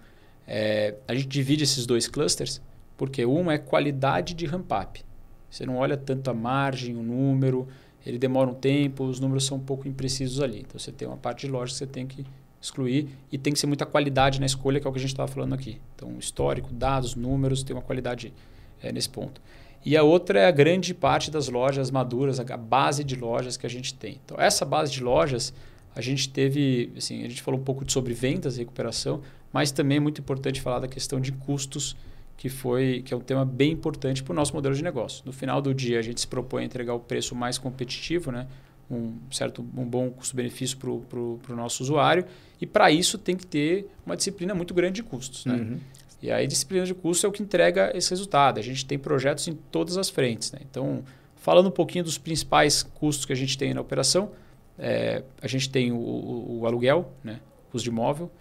[0.45, 2.61] é, a gente divide esses dois clusters,
[2.97, 5.03] porque um é qualidade de ramp-up.
[5.49, 7.65] Você não olha tanto a margem, o número,
[8.05, 10.59] ele demora um tempo, os números são um pouco imprecisos ali.
[10.59, 12.25] Então você tem uma parte de loja que você tem que
[12.61, 15.11] excluir e tem que ser muita qualidade na escolha, que é o que a gente
[15.11, 15.79] estava falando aqui.
[15.95, 18.33] Então, histórico, dados, números, tem uma qualidade
[18.81, 19.41] é, nesse ponto.
[19.85, 23.67] E a outra é a grande parte das lojas maduras, a base de lojas que
[23.67, 24.19] a gente tem.
[24.25, 25.53] Então, essa base de lojas,
[25.95, 29.21] a gente teve, assim, a gente falou um pouco sobre vendas recuperação,
[29.53, 31.95] mas também é muito importante falar da questão de custos,
[32.35, 35.23] que foi que é um tema bem importante para o nosso modelo de negócio.
[35.23, 38.47] No final do dia, a gente se propõe a entregar o preço mais competitivo, né?
[38.89, 42.25] Um certo um bom custo-benefício para o nosso usuário
[42.59, 45.45] e para isso tem que ter uma disciplina muito grande de custos.
[45.45, 45.55] Né?
[45.55, 45.79] Uhum.
[46.21, 48.59] E aí, disciplina de custos é o que entrega esse resultado.
[48.59, 50.51] A gente tem projetos em todas as frentes.
[50.51, 50.59] Né?
[50.69, 51.03] Então,
[51.35, 54.31] falando um pouquinho dos principais custos que a gente tem na operação,
[54.77, 57.39] é, a gente tem o, o, o aluguel, né?
[57.71, 58.31] custo de imóvel.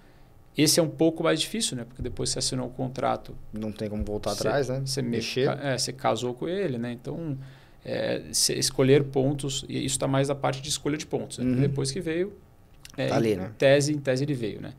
[0.56, 1.84] Esse é um pouco mais difícil, né?
[1.84, 3.36] Porque depois você assinou o contrato.
[3.52, 4.82] Não tem como voltar atrás, né?
[4.86, 5.48] Você mexer.
[5.58, 6.92] É, você casou com ele, né?
[6.92, 7.36] Então,
[7.84, 11.38] é, escolher pontos, e isso está mais da parte de escolha de pontos.
[11.38, 11.44] Né?
[11.44, 11.60] Uhum.
[11.60, 12.32] Depois que veio,
[12.96, 13.52] é, tá ali, né?
[13.58, 14.60] tese, em tese ele veio.
[14.60, 14.72] Né?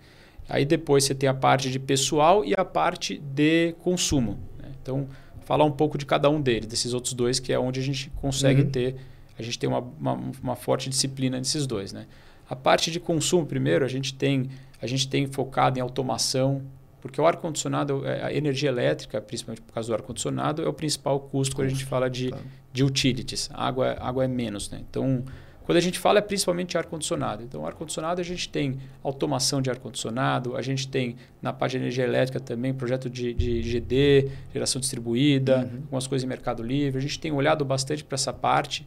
[0.49, 4.39] Aí depois você tem a parte de pessoal e a parte de consumo.
[4.59, 4.69] Né?
[4.81, 5.07] Então,
[5.41, 8.09] falar um pouco de cada um deles, desses outros dois, que é onde a gente
[8.21, 8.69] consegue uhum.
[8.69, 8.95] ter,
[9.37, 11.93] a gente tem uma, uma, uma, forte disciplina nesses dois.
[11.93, 12.07] Né?
[12.49, 14.49] A parte de consumo, primeiro, a gente tem,
[14.81, 16.63] a gente tem focado em automação,
[17.05, 21.19] porque o ar-condicionado, é, a energia elétrica, principalmente por causa do ar-condicionado, é o principal
[21.19, 22.39] custo quando a gente fala de, tá.
[22.73, 23.47] de utilities.
[23.53, 24.71] A água, água é menos.
[24.71, 24.83] Né?
[24.89, 25.23] Então,
[25.65, 27.43] quando a gente fala é principalmente ar-condicionado.
[27.43, 32.05] Então, ar-condicionado a gente tem automação de ar-condicionado, a gente tem na parte de energia
[32.05, 35.81] elétrica também projeto de, de GD, geração distribuída, uhum.
[35.83, 36.97] algumas coisas em mercado livre.
[36.97, 38.83] A gente tem olhado bastante para essa parte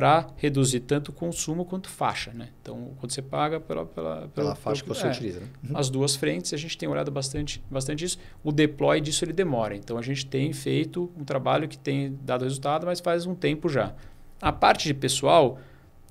[0.00, 2.32] para reduzir tanto consumo quanto faixa.
[2.32, 2.48] Né?
[2.62, 5.40] Então, quando você paga pela, pela, pela, faixa pelo, que você é, utiliza.
[5.40, 5.46] Né?
[5.68, 5.76] Uhum.
[5.76, 8.18] As duas frentes, a gente tem olhado bastante, bastante isso.
[8.42, 9.76] O deploy disso ele demora.
[9.76, 13.68] Então, a gente tem feito um trabalho que tem dado resultado, mas faz um tempo
[13.68, 13.94] já.
[14.40, 15.58] A parte de pessoal,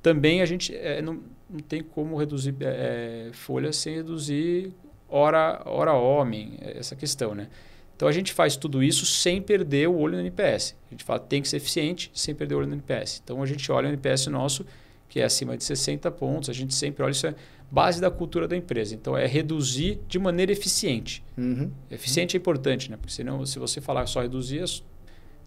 [0.04, 4.72] também a gente é, não, não tem como reduzir é, folha sem reduzir
[5.08, 7.34] hora, hora homem, essa questão.
[7.34, 7.48] Né?
[8.00, 10.74] Então a gente faz tudo isso sem perder o olho no NPS.
[10.90, 13.20] A gente fala tem que ser eficiente sem perder o olho no NPS.
[13.22, 14.66] Então a gente olha o NPS nosso,
[15.10, 17.36] que é acima de 60 pontos, a gente sempre olha isso é
[17.70, 18.96] base da cultura da empresa.
[18.96, 21.22] Então é reduzir de maneira eficiente.
[21.38, 21.70] Uhum.
[21.92, 22.96] Eficiente é importante, né?
[22.96, 24.64] Porque senão, se você falar só reduzir,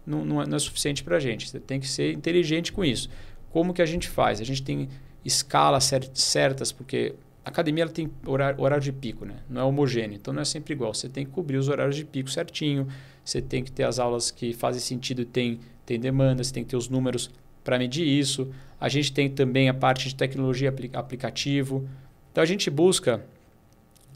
[0.05, 1.49] não, não, é, não é suficiente para a gente.
[1.49, 3.09] Você tem que ser inteligente com isso.
[3.49, 4.39] Como que a gente faz?
[4.39, 4.89] A gente tem
[5.25, 9.35] escalas certas, porque a academia ela tem horário, horário, de pico, né?
[9.49, 10.93] não é homogêneo, então não é sempre igual.
[10.93, 12.87] Você tem que cobrir os horários de pico certinho,
[13.23, 16.63] você tem que ter as aulas que fazem sentido e tem, tem demanda, você tem
[16.63, 17.29] que ter os números
[17.63, 18.49] para medir isso.
[18.79, 21.87] A gente tem também a parte de tecnologia aplic aplicativo.
[22.31, 23.25] Então a gente busca,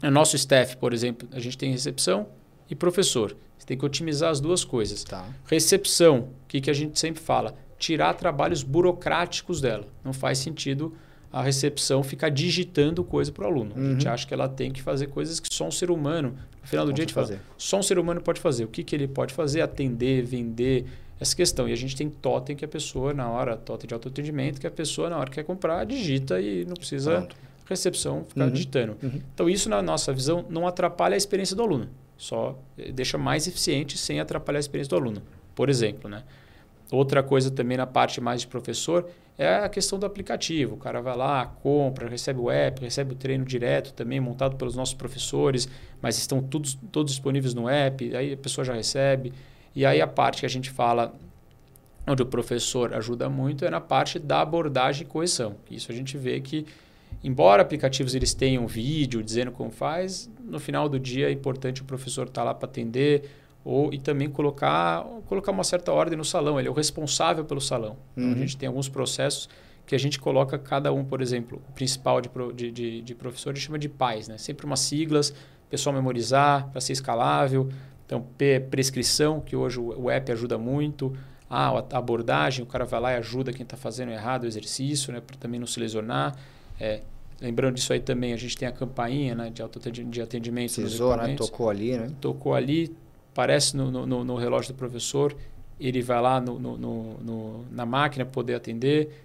[0.02, 2.28] no nosso staff, por exemplo, a gente tem recepção
[2.70, 3.36] e professor.
[3.58, 5.04] Você tem que otimizar as duas coisas.
[5.04, 5.28] Tá.
[5.46, 7.54] Recepção, o que, que a gente sempre fala?
[7.78, 9.86] Tirar trabalhos burocráticos dela.
[10.02, 10.94] Não faz sentido
[11.32, 13.74] a recepção ficar digitando coisa para o aluno.
[13.76, 13.82] Uhum.
[13.86, 14.12] A gente uhum.
[14.12, 16.92] acha que ela tem que fazer coisas que só um ser humano, no final do
[16.92, 17.34] dia, a gente fazer.
[17.34, 18.64] fala, só um ser humano pode fazer.
[18.64, 19.60] O que, que ele pode fazer?
[19.60, 20.86] Atender, vender,
[21.20, 21.68] essa questão.
[21.68, 24.70] E a gente tem totem que a pessoa, na hora, totem de autoatendimento, que a
[24.70, 27.36] pessoa, na hora que quer comprar, digita e não precisa Pronto.
[27.66, 28.50] recepção ficar uhum.
[28.50, 28.96] digitando.
[29.02, 29.20] Uhum.
[29.34, 31.88] Então, isso, na nossa visão, não atrapalha a experiência do aluno.
[32.16, 35.22] Só eh, deixa mais eficiente sem atrapalhar a experiência do aluno.
[35.54, 36.24] Por exemplo, né?
[36.90, 40.74] Outra coisa também na parte mais de professor é a questão do aplicativo.
[40.74, 44.74] O cara vai lá, compra, recebe o app, recebe o treino direto também, montado pelos
[44.74, 45.68] nossos professores,
[46.02, 49.32] mas estão todos, todos disponíveis no app, aí a pessoa já recebe.
[49.76, 51.14] E aí a parte que a gente fala,
[52.04, 55.54] onde o professor ajuda muito, é na parte da abordagem e correção.
[55.70, 56.66] Isso a gente vê que,
[57.22, 61.84] embora aplicativos eles tenham vídeo dizendo como faz, no final do dia é importante o
[61.84, 63.30] professor estar tá lá para atender,
[63.68, 66.58] ou e também colocar colocar uma certa ordem no salão.
[66.58, 67.98] Ele é o responsável pelo salão.
[68.16, 68.34] Então, uhum.
[68.34, 69.46] a gente tem alguns processos
[69.84, 73.50] que a gente coloca cada um, por exemplo, o principal de, de, de, de professor,
[73.50, 74.38] a gente chama de pais, né?
[74.38, 75.34] Sempre umas siglas,
[75.68, 77.68] pessoal memorizar, para ser escalável.
[78.06, 81.14] Então, P, prescrição, que hoje o app ajuda muito.
[81.48, 85.12] A, a abordagem, o cara vai lá e ajuda quem está fazendo errado o exercício,
[85.12, 85.20] né?
[85.20, 86.34] Para também não se lesionar.
[86.80, 87.02] É,
[87.38, 89.50] lembrando disso aí também, a gente tem a campainha né?
[89.50, 90.10] de, autoatendimento.
[90.10, 91.34] De atendimento Precisou, né?
[91.34, 92.10] Tocou ali, né?
[92.18, 92.96] Tocou ali,
[93.38, 95.34] aparece no, no, no relógio do professor,
[95.78, 99.24] ele vai lá no, no, na máquina poder atender.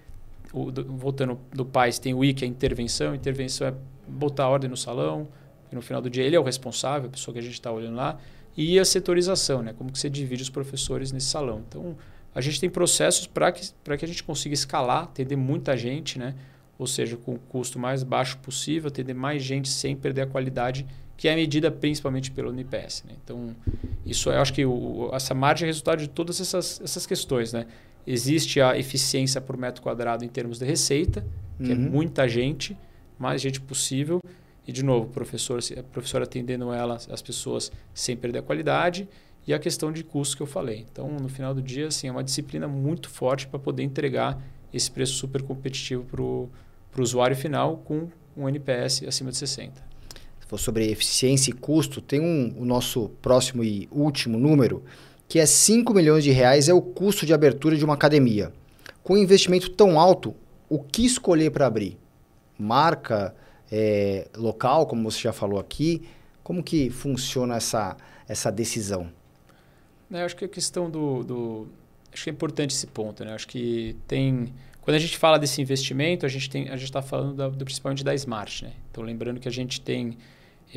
[0.54, 3.16] O, do, voltando do PAIS, tem o I, que é intervenção.
[3.16, 3.74] Intervenção é
[4.08, 5.28] botar ordem no salão.
[5.72, 7.96] no final do dia ele é o responsável, a pessoa que a gente está olhando
[7.96, 8.20] lá.
[8.56, 9.74] E a setorização, né?
[9.76, 11.64] como que você divide os professores nesse salão.
[11.68, 11.98] Então,
[12.36, 16.36] a gente tem processos para que, que a gente consiga escalar, atender muita gente, né?
[16.78, 20.86] ou seja, com o custo mais baixo possível, atender mais gente sem perder a qualidade
[21.24, 23.06] que é medida principalmente pelo NPS.
[23.08, 23.14] Né?
[23.24, 23.56] Então,
[24.06, 27.54] isso eu acho que o, essa margem é resultado de todas essas, essas questões.
[27.54, 27.66] Né?
[28.06, 31.26] Existe a eficiência por metro quadrado em termos de receita,
[31.64, 31.86] que é uhum.
[31.86, 32.78] é muita gente,
[33.18, 34.20] mais gente possível.
[34.68, 39.08] E, de novo, professor, a professora atendendo ela, as pessoas sem perder a qualidade
[39.48, 40.86] e a questão de custo que eu falei.
[40.92, 44.42] Então, no final do dia, assim, é uma disciplina muito forte para poder entregar
[44.74, 46.50] esse preço super competitivo para o
[46.98, 49.93] usuário final com um NPS acima de 60.
[50.54, 54.84] For sobre eficiência e custo, tem um, o nosso próximo e último número,
[55.28, 58.54] que é 5 milhões de reais é o custo de abertura de uma academia.
[59.02, 60.36] Com um investimento tão alto,
[60.70, 61.98] o que escolher para abrir?
[62.56, 63.34] Marca,
[63.72, 66.04] é, local, como você já falou aqui,
[66.44, 69.10] como que funciona essa, essa decisão?
[70.12, 71.68] Eu acho que a questão do, do,
[72.14, 73.34] Acho que é importante esse ponto, né?
[73.34, 74.54] Acho que tem.
[74.82, 78.74] Quando a gente fala desse investimento, a gente está falando da, principalmente da Smart, né?
[78.92, 80.16] Então lembrando que a gente tem,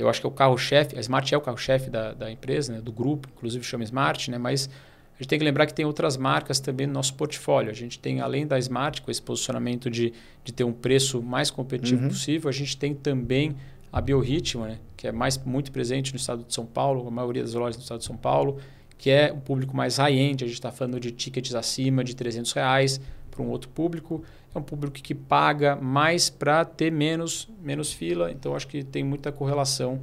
[0.01, 2.81] eu acho que é o carro-chefe, a Smart é o carro-chefe da, da empresa, né?
[2.81, 4.39] do grupo, inclusive chama Smart, né?
[4.39, 4.69] Mas
[5.15, 7.71] a gente tem que lembrar que tem outras marcas também no nosso portfólio.
[7.71, 10.13] A gente tem, além da Smart, com esse posicionamento de,
[10.45, 12.09] de ter um preço mais competitivo uhum.
[12.09, 13.57] possível, a gente tem também
[13.93, 14.79] a Biorritmo, né?
[14.97, 17.83] que é mais muito presente no estado de São Paulo, a maioria das lojas no
[17.83, 18.59] estado de São Paulo
[18.99, 22.53] que é um público mais high-end, a gente está falando de tickets acima de 300
[22.53, 24.25] reais para um outro público.
[24.57, 29.05] É um público que paga mais para ter menos, menos fila, então acho que tem
[29.05, 30.01] muita correlação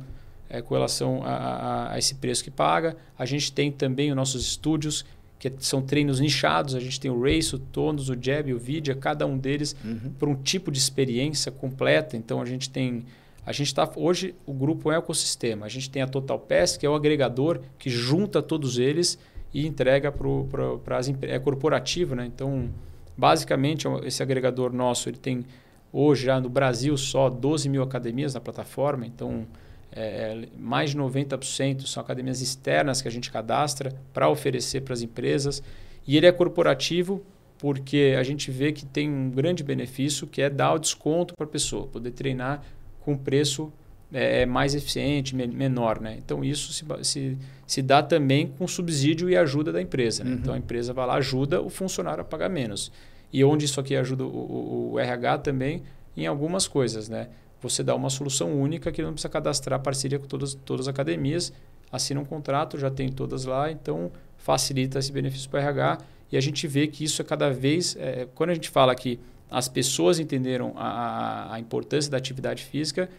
[0.47, 2.95] é, com relação a, a, a, esse preço que paga.
[3.17, 5.03] A gente tem também os nossos estúdios,
[5.39, 6.75] que são treinos nichados.
[6.75, 10.11] A gente tem o Race, o Tonos, o Jab, o Vidia, cada um deles uhum.
[10.19, 12.15] para um tipo de experiência completa.
[12.15, 13.03] Então a gente tem
[13.45, 15.65] a gente está hoje o grupo é um ecossistema.
[15.65, 19.17] A gente tem a Total Pass, que é o agregador que junta todos eles
[19.53, 22.25] e entrega para as é corporativo, né?
[22.25, 22.69] Então,
[23.17, 25.45] basicamente esse agregador nosso ele tem
[25.91, 29.05] hoje já no Brasil só 12 mil academias na plataforma.
[29.05, 29.45] Então,
[29.91, 35.01] é, mais de 90% são academias externas que a gente cadastra para oferecer para as
[35.01, 35.61] empresas.
[36.07, 37.21] E ele é corporativo
[37.59, 41.45] porque a gente vê que tem um grande benefício que é dar o desconto para
[41.45, 42.61] a pessoa, poder treinar
[42.99, 43.71] com preço
[44.13, 45.99] é, é, mais eficiente, menor.
[45.99, 46.17] Né?
[46.23, 50.23] Então, isso se, se, se dá também com subsídio e ajuda da empresa.
[50.23, 50.31] Né?
[50.31, 50.37] Uhum.
[50.37, 52.91] Então, a empresa vai lá, ajuda o funcionário a pagar menos.
[53.31, 55.81] E onde isso aqui ajuda o, o, o RH também
[56.15, 57.09] em algumas coisas.
[57.09, 57.27] Né?
[57.61, 61.51] Você dá uma solução única que não precisa cadastrar parceria com todas, todas as academias,
[61.91, 65.97] assina um contrato, já tem todas lá, então facilita esse benefício para o RH.
[66.31, 67.95] E a gente vê que isso é cada vez...
[67.99, 73.09] É, quando a gente fala que as pessoas entenderam a, a importância da atividade física,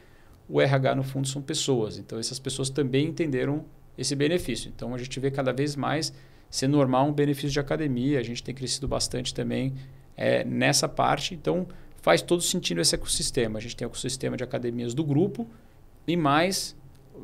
[0.48, 1.98] o RH, no fundo, são pessoas.
[1.98, 3.64] Então, essas pessoas também entenderam
[3.96, 4.72] esse benefício.
[4.74, 6.12] Então, a gente vê cada vez mais
[6.50, 8.18] ser normal um benefício de academia.
[8.18, 9.74] A gente tem crescido bastante também
[10.16, 11.34] é, nessa parte.
[11.34, 11.66] Então,
[12.02, 13.58] faz todo sentido esse ecossistema.
[13.58, 15.48] A gente tem o ecossistema de academias do grupo
[16.06, 16.76] e mais,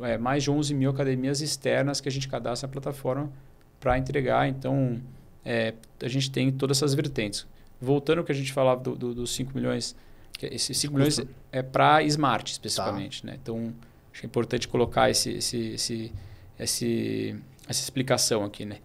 [0.02, 3.30] é, mais de 11 mil academias externas que a gente cadastra na plataforma
[3.78, 4.48] para entregar.
[4.48, 5.00] Então,
[5.44, 7.46] é, a gente tem todas essas vertentes
[7.80, 9.96] voltando ao que a gente falava do, do, dos 5 milhões,
[10.46, 11.20] esses 5 milhões
[11.52, 13.22] é para Smart especificamente.
[13.22, 13.28] Tá.
[13.28, 13.38] Né?
[13.42, 13.72] Então,
[14.12, 16.12] acho importante colocar esse, esse, esse,
[16.58, 17.36] esse,
[17.68, 18.64] essa explicação aqui.
[18.64, 18.78] Né?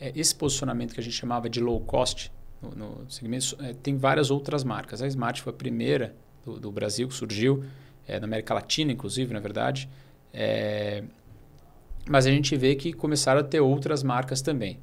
[0.00, 3.96] É, esse posicionamento que a gente chamava de low cost no, no segmento, é, tem
[3.96, 5.02] várias outras marcas.
[5.02, 7.64] A Smart foi a primeira do, do Brasil que surgiu,
[8.06, 9.88] é, na América Latina, inclusive, na verdade.
[10.32, 11.02] É,
[12.08, 14.78] mas a gente vê que começaram a ter outras marcas também.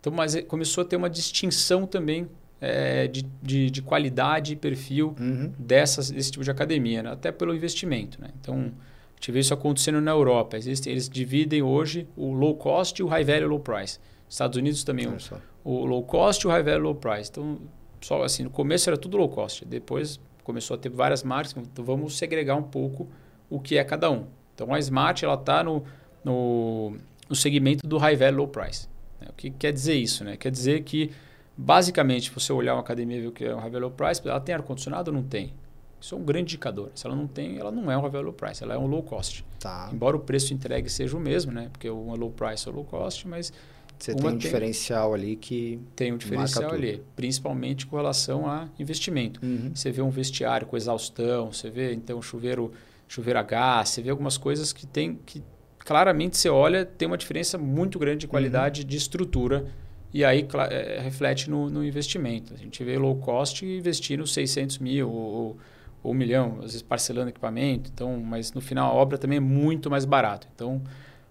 [0.00, 2.28] Então, mas é, começou a ter uma distinção também
[2.64, 5.52] é, de, de, de, qualidade e perfil uhum.
[5.58, 7.10] dessas, desse tipo de academia, né?
[7.10, 8.18] até pelo investimento.
[8.18, 8.28] Né?
[8.40, 10.56] Então, a gente vê isso acontecendo na Europa.
[10.56, 14.00] Existem, eles dividem hoje o low cost e o high value low price.
[14.26, 15.18] Estados Unidos também, o,
[15.62, 17.30] o, low cost e o high value low price.
[17.30, 17.58] Então,
[18.00, 21.84] só assim, no começo era tudo low cost, depois começou a ter várias marcas, então
[21.84, 23.08] vamos segregar um pouco
[23.50, 24.24] o que é cada um.
[24.54, 25.84] Então, a Smart está no,
[26.24, 26.96] no,
[27.28, 28.88] no segmento do high value low price.
[29.20, 29.26] Né?
[29.28, 30.24] O que quer dizer isso?
[30.24, 30.36] Né?
[30.38, 31.10] Quer dizer que
[31.56, 34.40] Basicamente, se você olhar uma academia e ver o que é um Ravel Price, ela
[34.40, 35.52] tem ar-condicionado ou não tem?
[36.00, 36.90] Isso é um grande indicador.
[36.94, 39.44] Se ela não tem, ela não é um Ravel Price, ela é um low cost.
[39.58, 39.88] Tá.
[39.92, 41.70] Embora o preço entregue seja o mesmo, né?
[41.72, 43.50] Porque uma low price é low cost, mas
[43.98, 48.68] você tem um tem, diferencial ali que tem um diferencial ali, principalmente com relação a
[48.78, 49.40] investimento.
[49.42, 49.70] Uhum.
[49.74, 52.72] Você vê um vestiário com exaustão, você vê então chuveiro
[53.08, 55.42] chuveiro a gás, você vê algumas coisas que tem que
[55.78, 58.88] claramente você olha tem uma diferença muito grande de qualidade uhum.
[58.88, 59.66] de estrutura
[60.14, 62.54] e aí é, reflete no, no, investimento.
[62.54, 65.58] A gente vê low cost investindo 600 mil ou,
[66.04, 69.40] ou um milhão, às vezes parcelando equipamento, então, mas no final a obra também é
[69.40, 70.46] muito mais barata.
[70.54, 70.80] Então,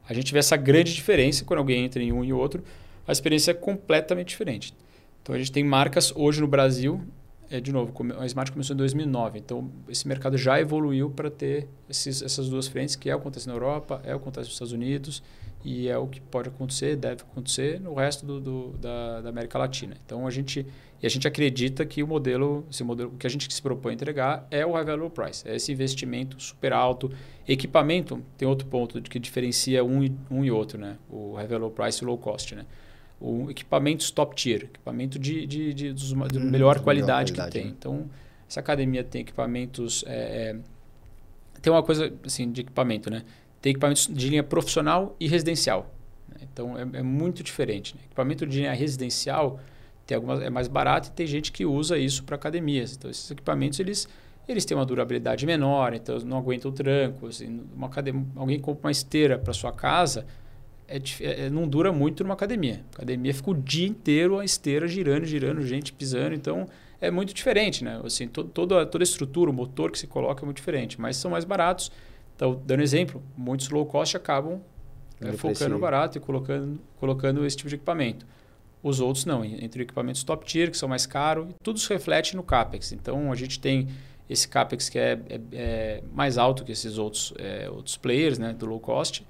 [0.07, 2.61] a gente vê essa grande diferença quando alguém entra em um e outro,
[3.07, 4.73] a experiência é completamente diferente.
[5.21, 7.01] Então, a gente tem marcas hoje no Brasil
[7.49, 11.67] é, de novo, a Smart começou em 2009, então esse mercado já evoluiu para ter
[11.87, 14.47] esses, essas duas frentes, que é o que acontece na Europa, é o que acontece
[14.47, 15.21] nos Estados Unidos
[15.63, 19.57] e é o que pode acontecer, deve acontecer no resto do, do da, da, América
[19.57, 19.95] Latina.
[20.05, 20.65] Então a gente
[21.01, 23.93] e a gente acredita que o modelo, esse modelo que a gente se propõe a
[23.93, 27.11] entregar é o high value price, é esse investimento super alto.
[27.45, 29.99] Equipamento tem outro ponto que diferencia um,
[30.31, 30.97] um e outro, né?
[31.09, 32.65] O high value price e o low cost, né?
[33.19, 37.33] O equipamentos top tier, equipamento de, de, de, dos, de hum, melhor, qualidade melhor qualidade
[37.33, 37.65] que tem.
[37.65, 37.75] Né?
[37.77, 38.09] Então
[38.47, 40.55] essa academia tem equipamentos é, é,
[41.61, 43.23] tem uma coisa assim de equipamento, né?
[43.63, 45.89] Tem equipamentos de linha profissional e residencial.
[46.27, 46.45] Né?
[46.51, 47.95] Então é, é, muito diferente.
[47.95, 48.01] Né?
[48.07, 49.57] Equipamento de linha residencial
[50.05, 52.93] tem algumas, é mais barato e tem gente que usa isso para academias.
[52.93, 54.05] Então esses equipamentos eles,
[54.49, 57.41] eles têm uma durabilidade menor, então não aguentam trancos.
[57.73, 60.25] Uma academia, alguém compra uma esteira para sua casa,
[60.85, 62.83] é, é, não dura muito numa academia.
[62.91, 66.35] A academia fica o dia inteiro a esteira girando, girando, gente pisando.
[66.35, 66.67] Então
[66.99, 68.01] é muito diferente, né?
[68.03, 71.15] Assim, todo, toda, toda a estrutura, o motor que se coloca é muito diferente, mas
[71.15, 71.89] são mais baratos
[72.35, 74.61] então, dando exemplo, muitos low cost acabam
[75.21, 78.25] é, focando barato e colocando, colocando esse tipo de equipamento.
[78.81, 82.43] Os outros não, entre equipamentos top tier, que são mais caros, tudo se reflete no
[82.43, 82.91] CAPEX.
[82.91, 83.87] Então, a gente tem
[84.29, 88.53] esse CAPEX que é, é, é mais alto que esses outros, é, outros players né,
[88.53, 89.25] do low cost,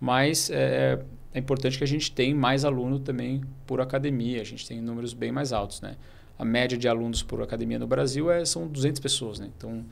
[0.00, 0.98] mas é,
[1.32, 5.14] é, importante que a gente tenha mais aluno também por academia, a gente tem números
[5.14, 5.80] bem mais altos.
[5.80, 5.96] Né?
[6.36, 9.38] A média de alunos por academia no Brasil é, são 200 pessoas.
[9.38, 9.48] Né?
[9.56, 9.84] Então,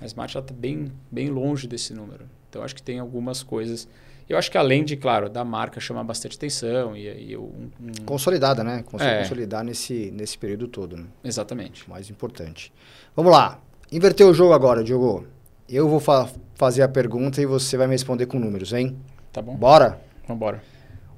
[0.00, 2.24] a Smart está bem, bem longe desse número.
[2.48, 3.86] Então, acho que tem algumas coisas.
[4.28, 8.04] Eu acho que além de, claro, da marca chamar bastante atenção e, e um, um...
[8.06, 8.82] consolidada, né?
[8.84, 9.18] Conseguir é.
[9.22, 10.96] consolidar nesse, nesse período todo.
[10.96, 11.04] Né?
[11.24, 11.86] Exatamente.
[11.86, 12.72] O mais importante.
[13.14, 13.60] Vamos lá.
[13.90, 15.26] Inverter o jogo agora, Diogo.
[15.68, 18.96] Eu vou fa fazer a pergunta e você vai me responder com números, hein?
[19.32, 19.56] Tá bom.
[19.56, 20.00] Bora?
[20.22, 20.62] Vamos embora.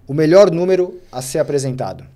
[0.07, 2.07] O melhor número a ser apresentado.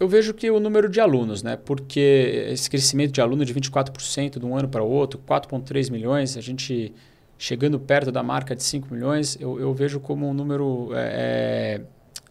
[0.00, 1.56] Eu vejo que o número de alunos, né?
[1.56, 6.36] Porque esse crescimento de aluno de 24% de um ano para o outro, 4,3 milhões,
[6.36, 6.92] a gente
[7.38, 11.80] chegando perto da marca de 5 milhões, eu, eu vejo como um número é,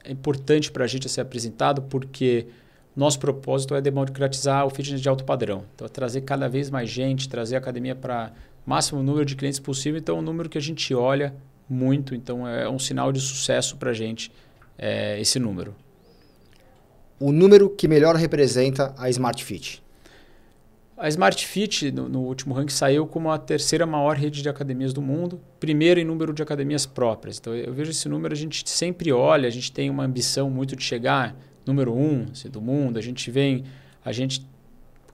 [0.03, 2.47] é importante para a gente ser apresentado, porque
[2.95, 5.63] nosso propósito é democratizar o fitness de alto padrão.
[5.75, 8.31] Então, é trazer cada vez mais gente, trazer a academia para
[8.65, 9.99] máximo número de clientes possível.
[9.99, 11.33] Então, é um número que a gente olha
[11.69, 12.15] muito.
[12.15, 14.31] Então, é um sinal de sucesso para a gente
[14.77, 15.75] é, esse número
[17.21, 19.81] o número que melhor representa a Smart Fit?
[20.97, 24.91] A Smart Fit, no, no, último ranking, saiu como a terceira maior rede de academias
[24.91, 27.37] do mundo, primeiro em número de academias próprias.
[27.37, 30.75] Então, eu vejo esse número, a gente sempre olha, a gente tem uma ambição muito
[30.75, 33.63] de chegar número um assim, do mundo, a gente vem,
[34.03, 34.45] a gente,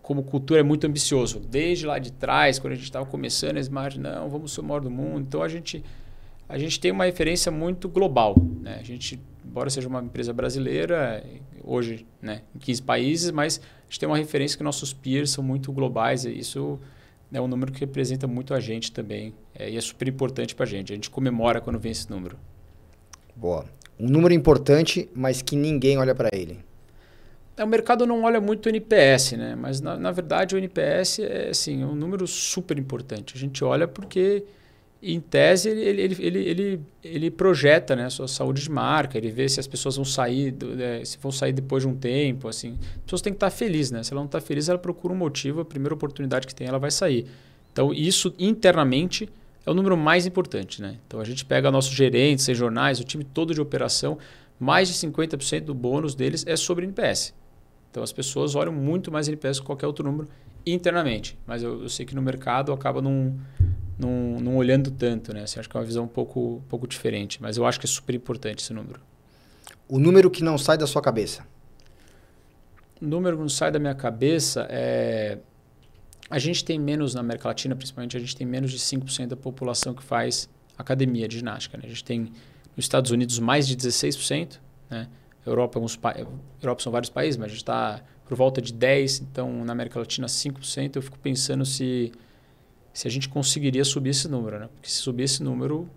[0.01, 1.39] como cultura, é muito ambicioso.
[1.39, 4.63] Desde lá de trás, quando a gente estava começando a Smart, não, vamos ser o
[4.63, 5.21] maior do mundo.
[5.21, 5.83] Então, a gente,
[6.47, 8.35] a gente tem uma referência muito global.
[8.61, 8.77] Né?
[8.79, 11.23] A gente, embora seja uma empresa brasileira,
[11.63, 15.43] hoje né, em 15 países, mas a gente tem uma referência que nossos peers são
[15.43, 16.79] muito globais e isso
[17.31, 20.65] é um número que representa muito a gente também é, e é super importante para
[20.65, 20.91] a gente.
[20.91, 22.37] A gente comemora quando vem esse número.
[23.35, 23.65] Boa.
[23.99, 26.59] Um número importante, mas que ninguém olha para ele.
[27.55, 29.55] É, o mercado não olha muito o NPS, né?
[29.55, 33.33] mas na, na verdade o NPS é assim, um número super importante.
[33.35, 34.43] A gente olha porque
[35.01, 39.29] em tese, ele, ele, ele, ele, ele projeta né, a sua saúde de marca, ele
[39.29, 42.47] vê se as pessoas vão sair, é, se vão sair depois de um tempo.
[42.47, 42.77] Assim.
[42.95, 44.01] As pessoas têm que estar felizes, né?
[44.03, 46.79] Se ela não está feliz, ela procura um motivo, a primeira oportunidade que tem, ela
[46.79, 47.27] vai sair.
[47.71, 49.29] Então, isso internamente
[49.65, 50.81] é o número mais importante.
[50.81, 50.97] Né?
[51.05, 54.17] Então, a gente pega nossos gerentes, jornais, o time todo de operação,
[54.59, 57.35] mais de 50% do bônus deles é sobre NPS.
[57.91, 60.27] Então, as pessoas olham muito mais NPS que qualquer outro número
[60.65, 61.37] internamente.
[61.45, 63.35] Mas eu, eu sei que no mercado acaba não
[63.97, 65.43] não, não olhando tanto, né?
[65.43, 67.85] Assim, acho que é uma visão um pouco, um pouco diferente, mas eu acho que
[67.85, 69.01] é super importante esse número.
[69.87, 71.45] O número que não sai da sua cabeça?
[73.01, 75.39] O número que não sai da minha cabeça é...
[76.29, 79.37] A gente tem menos, na América Latina principalmente, a gente tem menos de 5% da
[79.37, 81.77] população que faz academia de ginástica.
[81.77, 81.83] Né?
[81.85, 82.19] A gente tem
[82.75, 85.07] nos Estados Unidos mais de 16%, né?
[85.45, 85.97] Europa, alguns
[86.61, 89.97] Europa são vários países, mas a gente está por volta de 10%, então na América
[89.97, 90.97] Latina 5%.
[90.97, 92.11] Eu fico pensando se
[92.97, 94.69] se a gente conseguiria subir esse número, né?
[94.73, 95.87] Porque se subir esse número,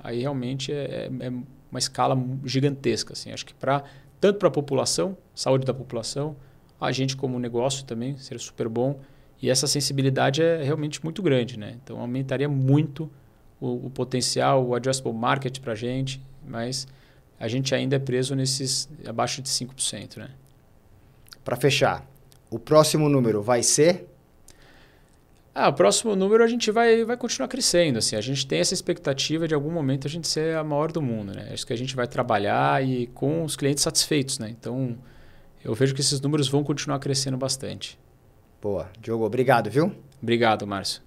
[0.00, 3.30] aí realmente é, é, é uma escala gigantesca, assim.
[3.30, 3.84] Acho que para
[4.20, 6.34] tanto para a população, saúde da população,
[6.80, 8.98] a gente como negócio também seria super bom.
[9.40, 11.78] E essa sensibilidade é realmente muito grande, né?
[11.84, 13.08] Então aumentaria muito
[13.60, 16.88] o, o potencial, o addressable market para a gente, mas
[17.38, 20.30] a gente ainda é preso nesses abaixo de 5%, né?
[21.44, 22.04] Para fechar,
[22.50, 24.09] o próximo número vai ser
[25.62, 27.98] ah, o próximo número a gente vai, vai continuar crescendo.
[27.98, 31.02] Assim, a gente tem essa expectativa de algum momento a gente ser a maior do
[31.02, 31.34] mundo.
[31.34, 31.50] Né?
[31.52, 34.38] Isso que a gente vai trabalhar e com os clientes satisfeitos.
[34.38, 34.48] Né?
[34.58, 34.96] Então,
[35.62, 37.98] eu vejo que esses números vão continuar crescendo bastante.
[38.62, 38.88] Boa.
[39.02, 39.92] Diogo, obrigado, viu?
[40.22, 41.02] Obrigado, Márcio.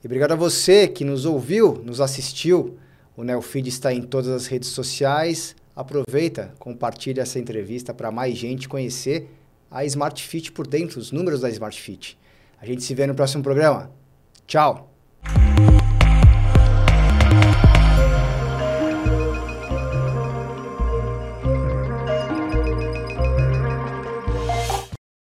[0.00, 2.78] E obrigado a você que nos ouviu, nos assistiu.
[3.16, 5.56] O Neofeed está em todas as redes sociais.
[5.74, 9.28] Aproveita, compartilhe essa entrevista para mais gente conhecer
[9.68, 12.16] a Smart Fit por dentro, os números da Smart Fit.
[12.62, 13.90] A gente se vê no próximo programa.
[14.46, 14.88] Tchau!